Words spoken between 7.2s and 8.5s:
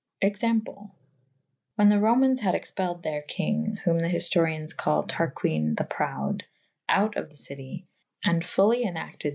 the citie / and